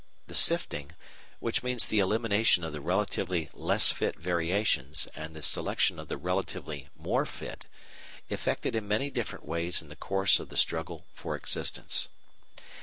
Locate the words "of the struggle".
10.39-11.05